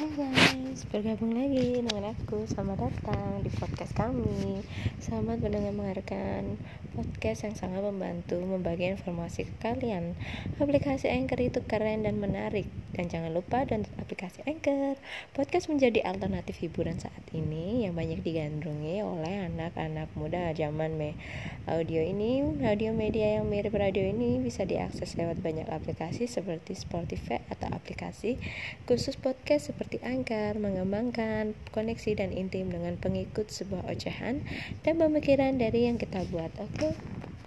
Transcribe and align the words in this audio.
Hai 0.00 0.08
guys, 0.16 0.88
bergabung 0.88 1.36
lagi 1.36 1.76
dengan 1.76 2.16
aku. 2.16 2.48
Selamat 2.48 2.88
datang 2.88 3.44
di 3.44 3.52
podcast 3.52 3.92
kami. 3.92 4.64
Selamat 4.96 5.44
mendengarkan 5.44 6.56
podcast 6.96 7.44
yang 7.44 7.52
sangat 7.52 7.84
membantu 7.84 8.40
membagi 8.40 8.96
informasi 8.96 9.44
ke 9.44 9.54
kalian. 9.60 10.16
Aplikasi 10.56 11.12
Anchor 11.12 11.44
itu 11.44 11.60
keren 11.68 12.08
dan 12.08 12.16
menarik. 12.16 12.64
Dan 12.96 13.12
jangan 13.12 13.36
lupa 13.36 13.68
download 13.68 13.92
aplikasi 14.00 14.40
Anchor. 14.48 14.96
Podcast 15.36 15.68
menjadi 15.68 16.02
alternatif 16.04 16.58
hiburan 16.58 16.98
saat 16.98 17.22
ini 17.30 17.86
Yang 17.86 17.94
banyak 17.96 18.20
digandrungi 18.26 19.00
oleh 19.00 19.46
anak-anak 19.46 20.10
muda 20.18 20.50
zaman 20.52 20.98
me 20.98 21.14
Audio 21.70 22.02
ini, 22.02 22.42
audio 22.66 22.90
media 22.90 23.38
yang 23.38 23.46
mirip 23.46 23.78
radio 23.78 24.04
ini 24.04 24.42
Bisa 24.42 24.66
diakses 24.66 25.14
lewat 25.14 25.38
banyak 25.38 25.70
aplikasi 25.70 26.26
seperti 26.26 26.74
Spotify 26.74 27.40
atau 27.46 27.70
aplikasi 27.70 28.36
khusus 28.84 29.14
podcast 29.14 29.70
seperti 29.70 29.89
Angkar 29.98 30.54
mengembangkan 30.62 31.58
koneksi 31.74 32.22
dan 32.22 32.30
intim 32.30 32.70
dengan 32.70 32.94
pengikut 32.94 33.50
sebuah 33.50 33.90
ocehan 33.90 34.46
dan 34.86 34.94
pemikiran 34.94 35.58
dari 35.58 35.90
yang 35.90 35.98
kita 35.98 36.22
buat. 36.30 36.54
Oke. 36.62 36.94
Okay? 36.94 37.19